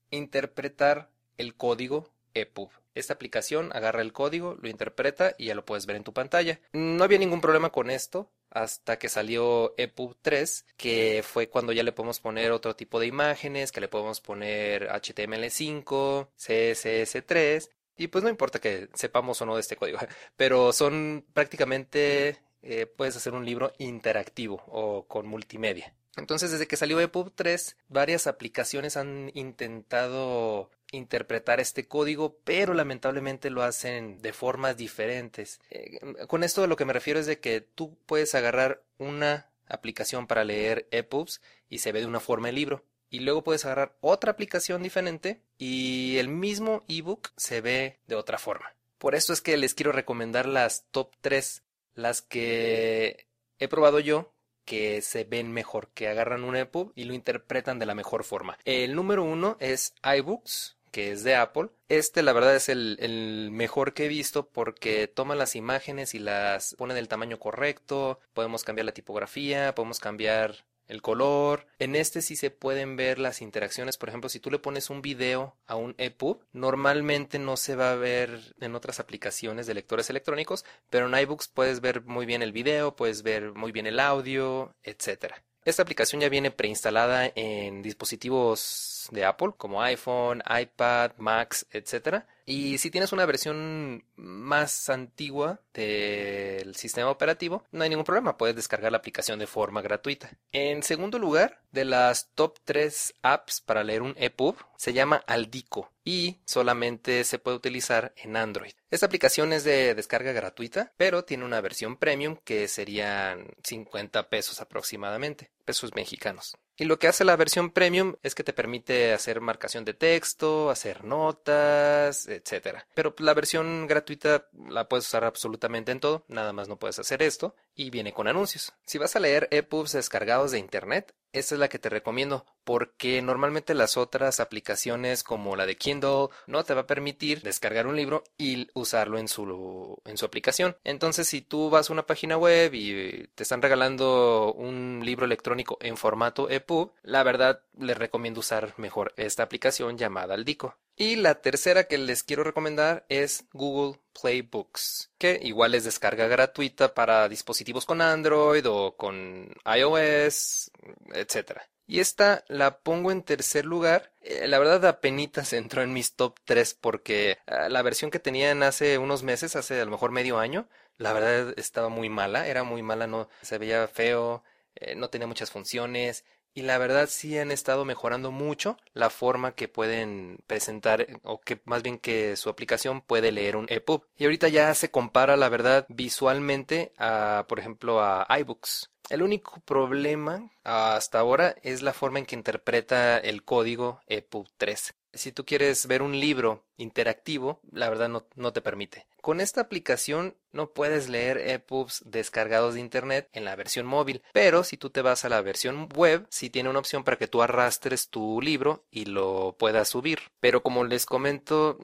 [0.09, 2.69] interpretar el código EPUB.
[2.95, 6.59] Esta aplicación agarra el código, lo interpreta y ya lo puedes ver en tu pantalla.
[6.73, 11.81] No había ningún problema con esto hasta que salió EPUB 3, que fue cuando ya
[11.81, 18.23] le podemos poner otro tipo de imágenes, que le podemos poner HTML5, CSS3, y pues
[18.23, 19.97] no importa que sepamos o no de este código,
[20.35, 25.95] pero son prácticamente, eh, puedes hacer un libro interactivo o con multimedia.
[26.15, 33.49] Entonces, desde que salió EPUB 3, varias aplicaciones han intentado interpretar este código, pero lamentablemente
[33.49, 35.59] lo hacen de formas diferentes.
[35.71, 40.27] Eh, con esto lo que me refiero es de que tú puedes agarrar una aplicación
[40.27, 42.83] para leer EPUBs y se ve de una forma el libro.
[43.09, 48.39] Y luego puedes agarrar otra aplicación diferente y el mismo ebook se ve de otra
[48.39, 48.75] forma.
[48.97, 53.27] Por esto es que les quiero recomendar las top 3, las que
[53.59, 54.32] he probado yo
[54.65, 58.57] que se ven mejor, que agarran un EPUB y lo interpretan de la mejor forma.
[58.65, 61.69] El número uno es iBooks, que es de Apple.
[61.89, 66.19] Este la verdad es el, el, mejor que he visto porque toma las imágenes y
[66.19, 71.67] las pone del tamaño correcto, podemos cambiar la tipografía, podemos cambiar el color.
[71.79, 73.97] En este sí se pueden ver las interacciones.
[73.97, 77.91] Por ejemplo, si tú le pones un video a un EPUB, normalmente no se va
[77.91, 82.41] a ver en otras aplicaciones de lectores electrónicos, pero en iBooks puedes ver muy bien
[82.41, 85.43] el video, puedes ver muy bien el audio, etcétera.
[85.65, 92.23] Esta aplicación ya viene preinstalada en dispositivos de Apple como iPhone, iPad, Macs, etc.
[92.45, 98.55] Y si tienes una versión más antigua del sistema operativo, no hay ningún problema, puedes
[98.55, 100.31] descargar la aplicación de forma gratuita.
[100.51, 105.89] En segundo lugar, de las top 3 apps para leer un EPUB, se llama Aldico
[106.03, 108.73] y solamente se puede utilizar en Android.
[108.91, 114.59] Esta aplicación es de descarga gratuita, pero tiene una versión premium que serían 50 pesos
[114.59, 116.57] aproximadamente, pesos mexicanos.
[116.75, 120.69] Y lo que hace la versión premium es que te permite hacer marcación de texto,
[120.69, 122.87] hacer notas, etcétera.
[122.95, 127.21] Pero la versión gratuita la puedes usar absolutamente en todo, nada más no puedes hacer
[127.21, 128.73] esto y viene con anuncios.
[128.85, 133.21] Si vas a leer EPUBs descargados de internet, esta es la que te recomiendo porque
[133.21, 137.95] normalmente las otras aplicaciones como la de Kindle no te va a permitir descargar un
[137.95, 140.77] libro y usarlo en su, en su aplicación.
[140.83, 145.77] Entonces si tú vas a una página web y te están regalando un libro electrónico
[145.81, 150.77] en formato EPUB, la verdad les recomiendo usar mejor esta aplicación llamada Aldico.
[150.95, 156.27] Y la tercera que les quiero recomendar es Google Play Books, que igual es descarga
[156.27, 160.71] gratuita para dispositivos con Android o con iOS,
[161.13, 161.61] etc.
[161.85, 164.11] Y esta la pongo en tercer lugar.
[164.21, 168.63] Eh, la verdad apenas entró en mis top 3 porque ah, la versión que tenían
[168.63, 172.63] hace unos meses, hace a lo mejor medio año, la verdad estaba muy mala, era
[172.63, 174.43] muy mala, no se veía feo,
[174.75, 179.55] eh, no tenía muchas funciones y la verdad sí han estado mejorando mucho la forma
[179.55, 184.03] que pueden presentar o que más bien que su aplicación puede leer un EPUB.
[184.17, 188.92] Y ahorita ya se compara la verdad visualmente a, por ejemplo, a iBooks.
[189.09, 194.93] El único problema hasta ahora es la forma en que interpreta el código EPUB 3.
[195.13, 199.05] Si tú quieres ver un libro interactivo, la verdad no, no te permite.
[199.21, 204.63] Con esta aplicación no puedes leer EPUBs descargados de internet en la versión móvil, pero
[204.63, 207.41] si tú te vas a la versión web, sí tiene una opción para que tú
[207.41, 210.19] arrastres tu libro y lo puedas subir.
[210.39, 211.77] Pero como les comento,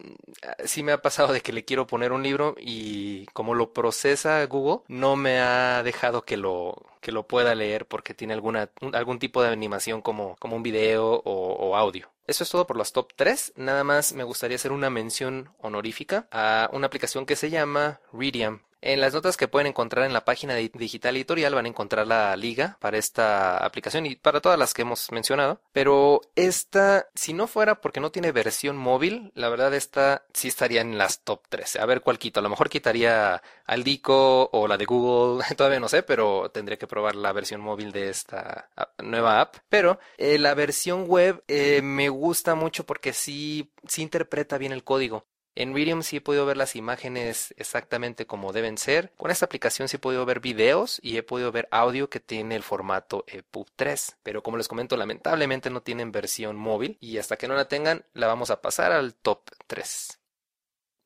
[0.65, 4.43] sí me ha pasado de que le quiero poner un libro y como lo procesa
[4.45, 9.19] Google, no me ha dejado que lo que lo pueda leer porque tiene alguna algún
[9.19, 12.11] tipo de animación como, como un video o, audio.
[12.27, 13.53] Eso es todo por los top 3.
[13.55, 18.59] Nada más me gustaría hacer una mención honorífica a una aplicación que se llama Readium.
[18.81, 22.07] En las notas que pueden encontrar en la página de Digital Editorial van a encontrar
[22.07, 25.61] la liga para esta aplicación y para todas las que hemos mencionado.
[25.73, 30.81] Pero esta, si no fuera porque no tiene versión móvil, la verdad esta sí estaría
[30.81, 31.75] en las top 3.
[31.77, 32.39] A ver cuál quito.
[32.39, 36.87] A lo mejor quitaría Aldico o la de Google, todavía no sé, pero tendré que
[36.87, 38.69] probar la versión móvil de esta
[39.03, 39.57] nueva app.
[39.67, 44.83] Pero eh, la versión web eh, me gusta mucho porque sí, sí interpreta bien el
[44.85, 45.25] código.
[45.59, 49.11] En Medium sí he podido ver las imágenes exactamente como deben ser.
[49.17, 52.55] Con esta aplicación sí he podido ver videos y he podido ver audio que tiene
[52.55, 54.19] el formato EPUB 3.
[54.23, 58.05] Pero como les comento, lamentablemente no tienen versión móvil y hasta que no la tengan
[58.13, 60.21] la vamos a pasar al top 3.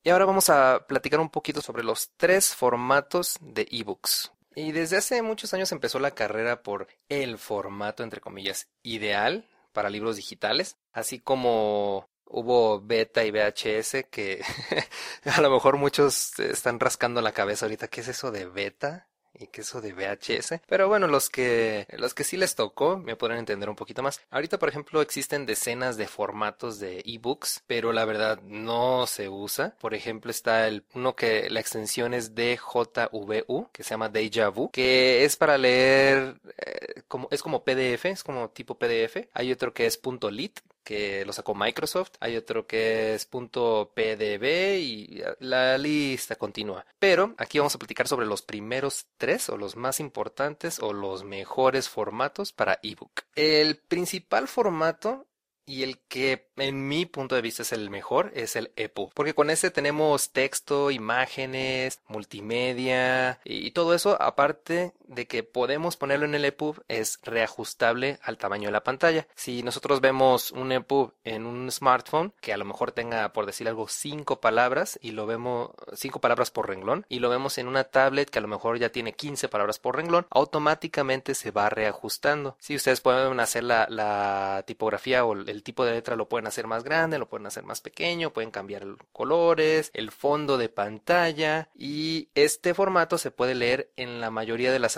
[0.04, 4.30] Y ahora vamos a platicar un poquito sobre los tres formatos de ebooks.
[4.54, 9.90] Y desde hace muchos años empezó la carrera por el formato, entre comillas, ideal para
[9.90, 14.42] libros digitales, así como hubo beta y VHS que
[15.24, 17.88] a lo mejor muchos están rascando la cabeza ahorita.
[17.88, 19.08] ¿Qué es eso de beta?
[19.38, 20.60] y que eso de VHS.
[20.66, 24.20] Pero bueno, los que, los que sí les tocó me podrán entender un poquito más.
[24.30, 29.76] Ahorita, por ejemplo, existen decenas de formatos de ebooks, pero la verdad no se usa.
[29.80, 34.70] Por ejemplo, está el uno que la extensión es DJVU, que se llama Deja Vu,
[34.70, 39.28] que es para leer eh, como, es como PDF, es como tipo PDF.
[39.32, 45.22] Hay otro que es .lit, que lo sacó Microsoft, hay otro que es .pdb y
[45.40, 46.84] la lista continúa.
[46.98, 51.24] Pero aquí vamos a platicar sobre los primeros tres o los más importantes o los
[51.24, 53.22] mejores formatos para ebook.
[53.34, 55.26] El principal formato
[55.66, 59.34] y el que en mi punto de vista es el mejor es el EPUB, porque
[59.34, 66.34] con ese tenemos texto, imágenes, multimedia y todo eso, aparte de que podemos ponerlo en
[66.34, 69.26] el EPUB, es reajustable al tamaño de la pantalla.
[69.34, 73.68] Si nosotros vemos un EPUB en un smartphone que a lo mejor tenga, por decir
[73.68, 77.84] algo, cinco palabras y lo vemos cinco palabras por renglón y lo vemos en una
[77.84, 82.56] tablet que a lo mejor ya tiene 15 palabras por renglón, automáticamente se va reajustando.
[82.58, 86.84] Si ustedes pueden hacer la, tipografía o el tipo de letra lo pueden hacer más
[86.84, 92.74] grande, lo pueden hacer más pequeño, pueden cambiar colores, el fondo de pantalla y este
[92.74, 94.96] formato se puede leer en la mayoría de las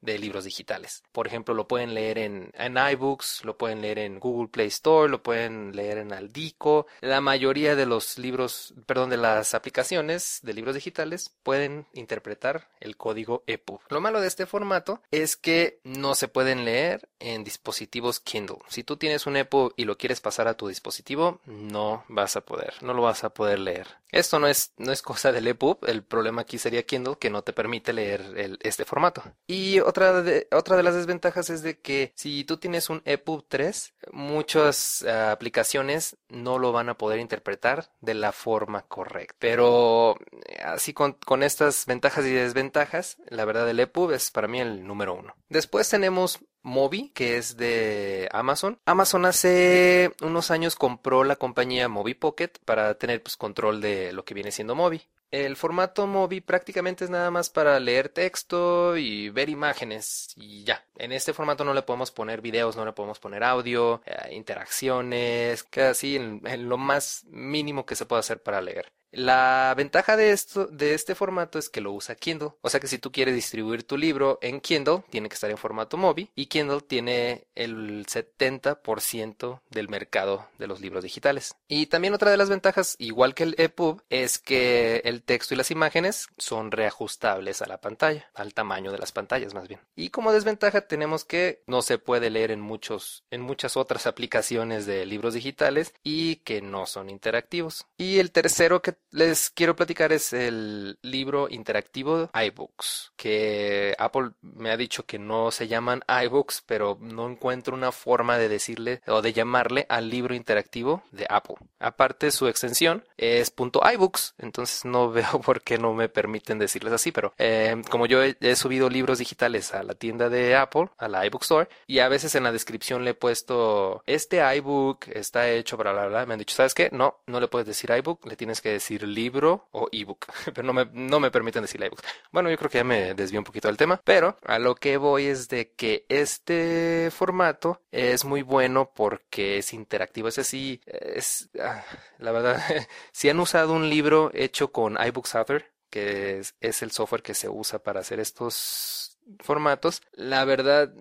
[0.00, 1.02] de libros digitales.
[1.12, 5.10] Por ejemplo, lo pueden leer en, en iBooks, lo pueden leer en Google Play Store,
[5.10, 6.86] lo pueden leer en Aldico.
[7.00, 12.96] La mayoría de los libros, perdón, de las aplicaciones de libros digitales pueden interpretar el
[12.96, 13.80] código EPUB.
[13.88, 18.58] Lo malo de este formato es que no se pueden leer en dispositivos Kindle.
[18.68, 22.42] Si tú tienes un EPUB y lo quieres pasar a tu dispositivo, no vas a
[22.42, 23.86] poder, no lo vas a poder leer.
[24.10, 27.42] Esto no es, no es cosa del EPUB, el problema aquí sería Kindle que no
[27.42, 29.22] te permite leer este formato.
[29.46, 33.44] Y otra de, otra de las desventajas es de que si tú tienes un EPUB
[33.48, 39.36] 3, muchas eh, aplicaciones no lo van a poder interpretar de la forma correcta.
[39.38, 40.16] Pero
[40.46, 44.60] eh, así con, con estas ventajas y desventajas, la verdad el EPUB es para mí
[44.60, 45.34] el número uno.
[45.48, 48.78] Después tenemos Mobi, que es de Amazon.
[48.84, 54.24] Amazon hace unos años compró la compañía Mobi Pocket para tener pues, control de lo
[54.24, 55.02] que viene siendo Mobi.
[55.30, 60.82] El formato Mobi prácticamente es nada más para leer texto y ver imágenes y ya.
[60.96, 65.64] En este formato no le podemos poner videos, no le podemos poner audio, eh, interacciones,
[65.64, 68.90] queda así en, lo más mínimo que se puede hacer para leer.
[69.10, 72.52] La ventaja de esto, de este formato es que lo usa Kindle.
[72.60, 75.56] O sea que si tú quieres distribuir tu libro en Kindle, tiene que estar en
[75.56, 76.30] formato Mobi.
[76.34, 81.54] Y Kindle tiene el 70% del mercado de los libros digitales.
[81.68, 85.56] Y también otra de las ventajas, igual que el EPUB, es que el texto y
[85.56, 89.80] las imágenes son reajustables a la pantalla, al tamaño de las pantallas más bien.
[89.96, 94.86] Y como desventaja tenemos que no se puede leer en muchos, en muchas otras aplicaciones
[94.86, 97.86] de libros digitales y que no son interactivos.
[97.96, 104.70] Y el tercero que les quiero platicar es el libro interactivo iBooks, que Apple me
[104.70, 109.22] ha dicho que no se llaman iBooks, pero no encuentro una forma de decirle o
[109.22, 111.56] de llamarle al libro interactivo de Apple.
[111.78, 117.12] Aparte su extensión es .iBooks, entonces no veo por qué no me permiten decirles así,
[117.12, 121.24] pero eh, como yo he, subido libros digitales a la tienda de Apple, a la
[121.26, 125.76] iBook Store, y a veces en la descripción le he puesto este iBook está hecho
[125.76, 126.90] para bla bla, me han dicho, ¿sabes qué?
[126.92, 130.72] No, no le puedes decir iBook, le tienes que decir libro o ebook, pero no
[130.72, 132.00] me, no me permiten decir ebook.
[132.32, 134.96] Bueno, yo creo que ya me desvío un poquito del tema, pero a lo que
[134.96, 140.28] voy es de que este formato es muy bueno porque es interactivo.
[140.28, 141.84] Es así, es, ah,
[142.18, 142.62] la verdad,
[143.12, 147.48] si han usado un libro hecho con iBooks Author, que es el software que se
[147.48, 149.07] usa para hacer estos
[149.40, 150.92] formatos, la verdad,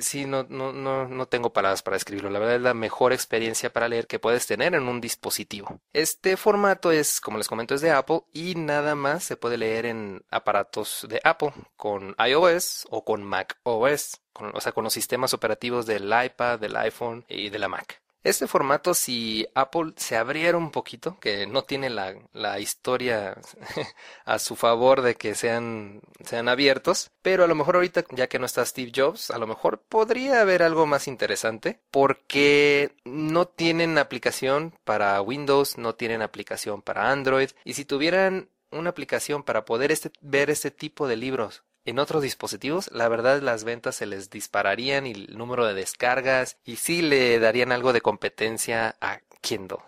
[0.00, 2.30] sí, no, no, no, no tengo palabras para describirlo.
[2.30, 5.80] La verdad es la mejor experiencia para leer que puedes tener en un dispositivo.
[5.92, 9.86] Este formato es, como les comento, es de Apple y nada más se puede leer
[9.86, 15.34] en aparatos de Apple con iOS o con Mac OS, o sea, con los sistemas
[15.34, 18.00] operativos del iPad, del iPhone y de la Mac.
[18.24, 23.40] Este formato, si Apple se abriera un poquito, que no tiene la, la historia
[24.24, 28.38] a su favor de que sean, sean abiertos, pero a lo mejor ahorita, ya que
[28.38, 33.98] no está Steve Jobs, a lo mejor podría haber algo más interesante, porque no tienen
[33.98, 39.92] aplicación para Windows, no tienen aplicación para Android, y si tuvieran una aplicación para poder
[39.92, 44.28] este, ver este tipo de libros en otros dispositivos, la verdad las ventas se les
[44.28, 49.78] dispararían y el número de descargas y sí le darían algo de competencia a Kindle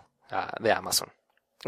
[0.59, 1.09] de Amazon.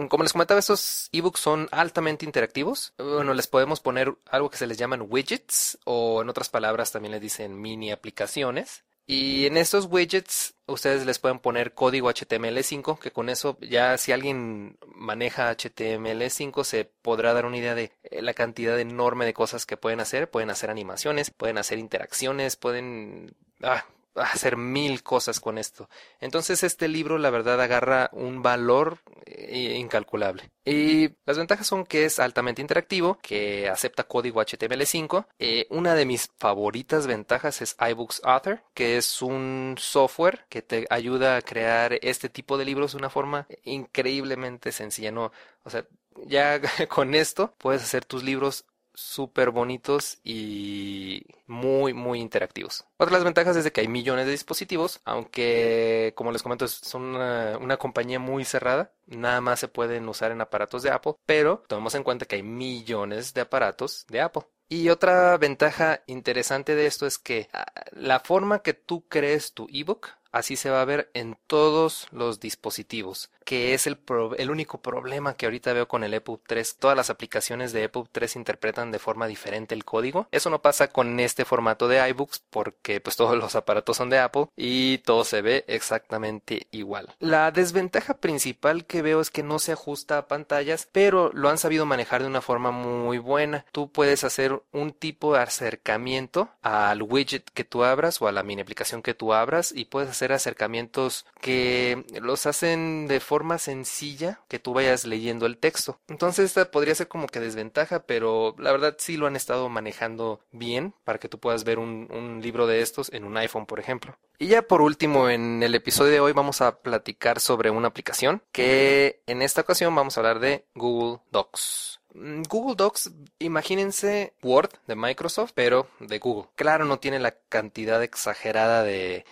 [0.09, 2.93] Como les comentaba, estos ebooks son altamente interactivos.
[2.97, 7.11] Bueno, les podemos poner algo que se les llaman widgets o en otras palabras también
[7.11, 13.11] les dicen mini aplicaciones y en estos widgets ustedes les pueden poner código HTML5, que
[13.11, 18.33] con eso ya si alguien maneja HTML5 se podrá dar una idea de eh, la
[18.33, 20.29] cantidad enorme de cosas que pueden hacer.
[20.29, 23.35] Pueden hacer animaciones, pueden hacer interacciones, pueden...
[23.61, 25.89] Ah, hacer mil cosas con esto.
[26.19, 30.51] Entonces este libro la verdad agarra un valor eh, incalculable.
[30.65, 35.27] Y las ventajas son que es altamente interactivo, que acepta código HTML5.
[35.39, 40.85] Eh, una de mis favoritas ventajas es iBooks Author, que es un software que te
[40.89, 45.11] ayuda a crear este tipo de libros de una forma increíblemente sencilla.
[45.11, 45.31] No,
[45.63, 45.85] o sea,
[46.25, 52.85] ya con esto puedes hacer tus libros súper bonitos y muy muy interactivos.
[52.97, 56.67] Otra de las ventajas es de que hay millones de dispositivos, aunque como les comento
[56.67, 61.15] son una, una, compañía muy cerrada, nada más se pueden usar en aparatos de Apple,
[61.25, 64.43] pero tomemos en cuenta que hay millones de aparatos de Apple.
[64.69, 69.67] Y otra ventaja interesante de esto es que ah, la forma que tú crees tu
[69.71, 73.97] ebook así se va a ver en todos los dispositivos, que es el,
[74.37, 76.77] el único problema que ahorita veo con el EPUB 3.
[76.77, 80.27] Todas las aplicaciones de EPUB 3 interpretan de forma diferente el código.
[80.31, 84.19] Eso no pasa con este formato de iBooks porque pues todos los aparatos son de
[84.19, 87.13] Apple y todo se ve exactamente igual.
[87.19, 91.57] La desventaja principal que veo es que no se ajusta a pantallas, pero lo han
[91.57, 93.65] sabido manejar de una forma muy buena.
[93.71, 98.43] Tú puedes hacer un tipo de acercamiento al widget que tú abras o a la
[98.43, 103.57] mini aplicación que tú abras y puedes hacer acercamientos que los hacen de forma forma
[103.57, 105.99] sencilla que tú vayas leyendo el texto.
[106.07, 110.39] Entonces esta podría ser como que desventaja, pero la verdad sí lo han estado manejando
[110.51, 113.79] bien para que tú puedas ver un, un libro de estos en un iPhone, por
[113.79, 114.15] ejemplo.
[114.37, 118.43] Y ya por último, en el episodio de hoy vamos a platicar sobre una aplicación
[118.51, 122.01] que en esta ocasión vamos a hablar de Google Docs.
[122.13, 123.11] Mm, Google Docs,
[123.43, 126.49] imagínense Word de Microsoft, pero de Google.
[126.55, 129.25] Claro, no tiene la cantidad exagerada de,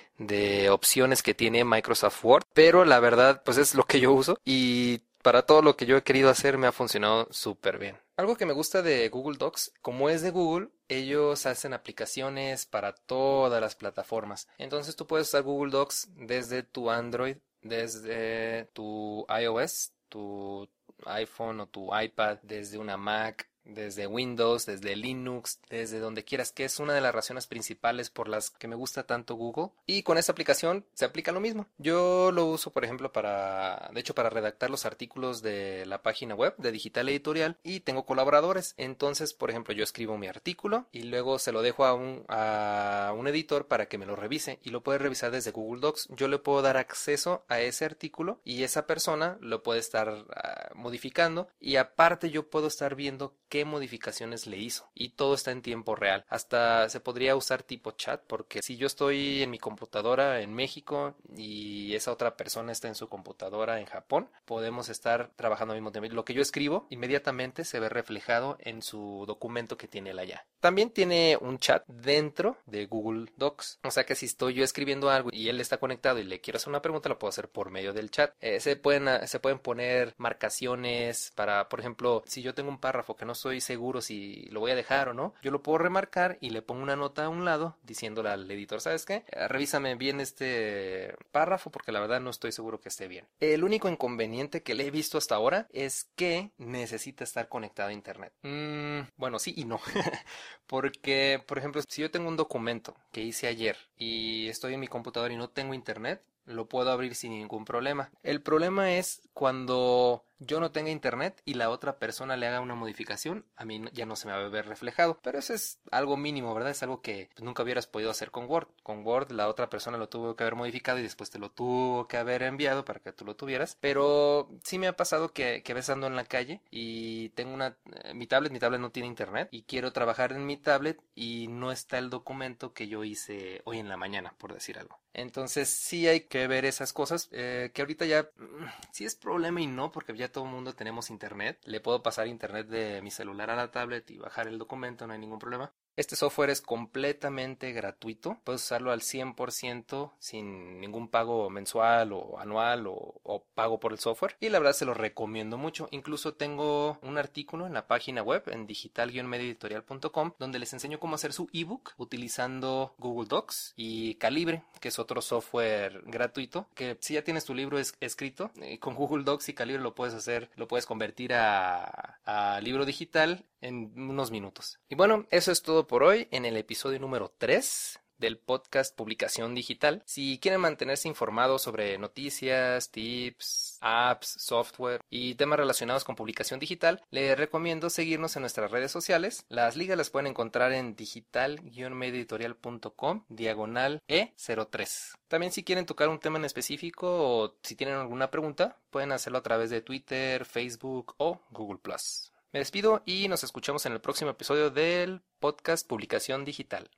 [0.71, 5.01] opciones que tiene Microsoft Word, pero la verdad, pues es lo que yo uso y
[5.21, 7.97] para todo lo que yo he querido hacer me ha funcionado súper bien.
[8.17, 12.93] Algo que me gusta de Google Docs, como es de Google, ellos hacen aplicaciones para
[12.93, 14.47] todas las plataformas.
[14.57, 20.67] Entonces tú puedes usar Google Docs desde tu Android, desde tu iOS, tu
[21.05, 26.65] iPhone o tu iPad, desde una Mac, desde Windows, desde Linux, desde donde quieras, que
[26.65, 29.71] es una de las razones principales por las que me gusta tanto Google.
[29.85, 31.67] Y con esta aplicación se aplica lo mismo.
[31.77, 36.35] Yo lo uso, por ejemplo, para, de hecho, para redactar los artículos de la página
[36.35, 38.73] web de Digital Editorial y tengo colaboradores.
[38.77, 43.13] Entonces, por ejemplo, yo escribo mi artículo y luego se lo dejo a un, a
[43.15, 46.09] un editor para que me lo revise y lo puede revisar desde Google Docs.
[46.09, 50.77] Yo le puedo dar acceso a ese artículo y esa persona lo puede estar uh,
[50.77, 54.89] modificando y aparte yo puedo estar viendo qué modificaciones le hizo.
[54.95, 56.23] Y todo está en tiempo real.
[56.29, 61.15] Hasta se podría usar tipo chat, porque si yo estoy en mi computadora en México
[61.35, 65.91] y esa otra persona está en su computadora en Japón, podemos estar trabajando al mismo
[65.91, 66.15] tiempo.
[66.15, 70.45] Lo que yo escribo inmediatamente se ve reflejado en su documento que tiene él allá.
[70.61, 73.79] También tiene un chat dentro de Google Docs.
[73.83, 76.55] O sea que si estoy yo escribiendo algo y él está conectado y le quiero
[76.55, 78.33] hacer una pregunta, lo puedo hacer por medio del chat.
[78.39, 83.17] Eh, se, pueden, se pueden poner marcaciones para, por ejemplo, si yo tengo un párrafo
[83.17, 86.37] que no estoy seguro si lo voy a dejar o no, yo lo puedo remarcar
[86.41, 89.25] y le pongo una nota a un lado diciéndole al editor, ¿sabes qué?
[89.31, 93.25] Eh, revísame bien este párrafo porque la verdad no estoy seguro que esté bien.
[93.39, 97.93] El único inconveniente que le he visto hasta ahora es que necesita estar conectado a
[97.93, 98.31] internet.
[98.43, 99.79] Mm, bueno, sí y no.
[100.67, 104.87] porque, por ejemplo, si yo tengo un documento que hice ayer y estoy en mi
[104.87, 106.21] computadora y no tengo internet,
[106.51, 108.11] lo puedo abrir sin ningún problema.
[108.23, 112.75] El problema es cuando yo no tenga internet y la otra persona le haga una
[112.75, 115.19] modificación, a mí ya no se me va a ver reflejado.
[115.21, 116.71] Pero eso es algo mínimo, ¿verdad?
[116.71, 118.67] Es algo que nunca hubieras podido hacer con Word.
[118.83, 122.07] Con Word la otra persona lo tuvo que haber modificado y después te lo tuvo
[122.07, 123.77] que haber enviado para que tú lo tuvieras.
[123.79, 127.77] Pero sí me ha pasado que, que ves ando en la calle y tengo una...
[128.03, 131.47] Eh, mi tablet, mi tablet no tiene internet y quiero trabajar en mi tablet y
[131.49, 134.99] no está el documento que yo hice hoy en la mañana, por decir algo.
[135.13, 139.61] Entonces sí hay que ver esas cosas eh, que ahorita ya mm, sí es problema
[139.61, 141.59] y no porque ya todo el mundo tenemos internet.
[141.65, 145.13] Le puedo pasar internet de mi celular a la tablet y bajar el documento, no
[145.13, 145.71] hay ningún problema.
[145.97, 152.87] Este software es completamente gratuito, puedes usarlo al 100% sin ningún pago mensual o anual
[152.87, 155.87] o, pago por el software y la verdad se lo recomiendo mucho.
[155.91, 161.33] Incluso tengo un artículo en la página web en digital-medioeditorial.com donde les enseño cómo hacer
[161.33, 167.23] su ebook utilizando Google Docs y Calibre, que es otro software gratuito que si ya
[167.23, 170.67] tienes tu libro es escrito eh, con Google Docs y Calibre lo puedes hacer, lo
[170.67, 174.79] puedes convertir a libro digital en unos minutos.
[174.89, 179.55] Y bueno, eso es todo por hoy en el episodio número 3 del podcast Publicación
[179.55, 180.03] Digital.
[180.05, 187.03] Si quieren mantenerse informados sobre noticias, tips, apps, software y temas relacionados con publicación digital,
[187.09, 189.43] les recomiendo seguirnos en nuestras redes sociales.
[189.49, 195.15] Las ligas las pueden encontrar en digital-medioeditorial.com diagonal E03.
[195.27, 199.39] También si quieren tocar un tema en específico o si tienen alguna pregunta, pueden hacerlo
[199.39, 201.79] a través de Twitter, Facebook o Google⁇
[202.53, 206.89] Me despido y nos escuchamos en el próximo episodio del podcast Publicación Digital.